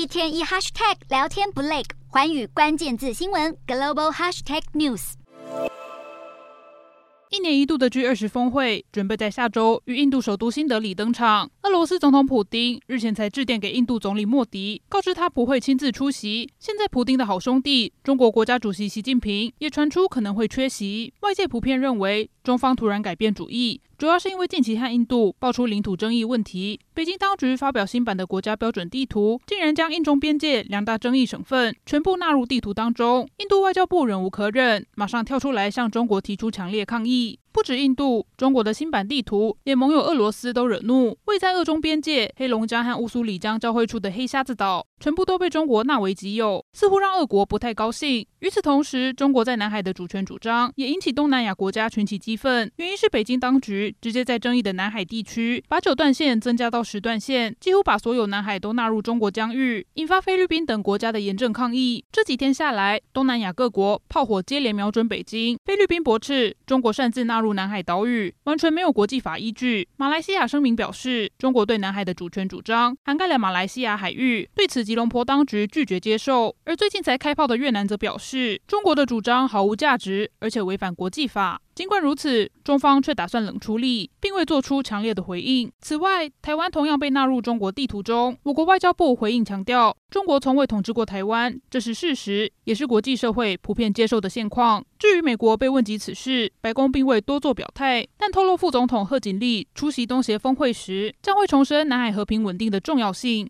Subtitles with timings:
[0.00, 5.12] 一天一 hashtag 聊天不累，环宇关键字新闻 global hashtag news。
[7.28, 11.50] 一年一度的 G 二十峰会准备在下周于印度首都新德里登场。
[11.62, 16.48] 俄罗斯总统普丁日前才致电给印度总理莫迪，告知他不会亲自出席。
[16.58, 21.12] 现在，普丁的好兄弟中国国家主席习近平也传出可能会缺席。
[21.20, 26.80] 外界普遍认为，中方突然改变主意，主要是因为近期和印度爆出领土争议问题。
[26.94, 33.28] 北京当局发表新版的国家标准地图，竟然将印中边界两大争议省份全部纳入地图当中。
[33.36, 37.38] 印度外交部忍无可忍，马上跳出来向中国提出强烈抗议。
[37.52, 41.16] 不止印度，中国的新版地图连盟友俄罗斯都惹怒。
[41.24, 48.26] 位在俄中边界黑龙江和乌苏里江交汇处的黑瞎子岛，全部都被中国纳为己有，似乎让俄国不太高兴。
[48.38, 52.70] 与此同时，中国在南海的主权主张也引起东南亚国家群起激愤。
[52.76, 62.04] 原因是北京当局直接在争议的南海地区把九段线增加到十段线，几乎把所有南海都纳入中国疆域，引发菲律宾等国家的严正抗议。
[62.12, 65.58] 这几天下来，东南亚各国炮火接连瞄准北京。
[65.64, 69.88] 菲律宾驳斥中国擅自纳入南海岛屿，完全没有国际法依据。
[69.96, 76.54] 马来西亚声明表示，中国对南海的主权主张涵盖了马来西亚海域，对此吉隆坡当局拒绝接受。
[76.64, 81.60] 而最近才开炮的越南则表示，中国的主张毫无价值，而且违反国际法。
[81.80, 85.72] 尽管如此，中方却打算冷处理，并未做出强烈的回应。
[85.80, 88.36] 此外，台湾同样被纳入中国地图中。
[88.42, 94.84] 我国外交部回应强调，中国从未统治过台湾，这是事实，也是国际社会普遍接受的现况。
[94.98, 103.48] 至于美国被问及此事，白宫并未多做表态，但透露副总统贺锦丽出席东协峰会时，将会重申南海和平稳定的重要性。